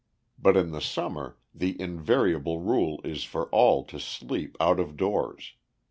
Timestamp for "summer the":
0.81-1.79